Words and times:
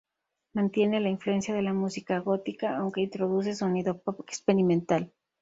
Mantiene 0.55 0.99
la 0.99 1.09
influencia 1.09 1.53
de 1.53 1.61
la 1.61 1.73
música 1.73 2.17
gótica, 2.17 2.75
aunque 2.75 3.01
introduce 3.01 3.53
sonido 3.53 3.99
pop 4.01 4.19
experimental. 4.21 5.13